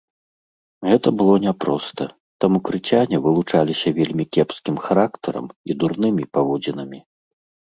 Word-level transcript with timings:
Гэта 0.87 1.07
было 1.19 1.35
няпроста, 1.43 2.03
таму 2.45 2.57
крыцяне 2.69 3.15
вылучаліся 3.25 3.87
вельмі 4.01 4.25
кепскім 4.39 4.75
характарам 4.87 5.47
і 5.73 5.81
дурнымі 5.85 6.23
паводзінамі. 6.39 6.99